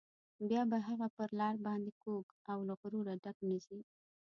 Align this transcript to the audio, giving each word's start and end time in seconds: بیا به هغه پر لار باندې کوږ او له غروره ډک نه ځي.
بیا 0.49 0.61
به 0.71 0.77
هغه 0.87 1.07
پر 1.15 1.29
لار 1.39 1.55
باندې 1.65 1.91
کوږ 2.03 2.25
او 2.51 2.59
له 2.67 2.73
غروره 2.81 3.13
ډک 3.23 3.37
نه 3.49 3.57
ځي. 3.65 3.79